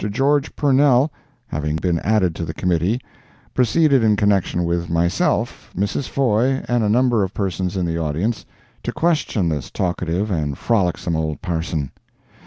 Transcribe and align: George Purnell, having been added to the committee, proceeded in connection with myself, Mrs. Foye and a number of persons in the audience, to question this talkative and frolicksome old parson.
George 0.09 0.55
Purnell, 0.55 1.11
having 1.45 1.75
been 1.75 1.99
added 1.99 2.33
to 2.33 2.43
the 2.43 2.55
committee, 2.55 2.99
proceeded 3.53 4.03
in 4.03 4.15
connection 4.15 4.63
with 4.65 4.89
myself, 4.89 5.71
Mrs. 5.77 6.09
Foye 6.09 6.63
and 6.67 6.83
a 6.83 6.89
number 6.89 7.21
of 7.21 7.35
persons 7.35 7.77
in 7.77 7.85
the 7.85 7.99
audience, 7.99 8.43
to 8.81 8.91
question 8.91 9.47
this 9.47 9.69
talkative 9.69 10.31
and 10.31 10.57
frolicksome 10.57 11.15
old 11.15 11.39
parson. 11.43 11.91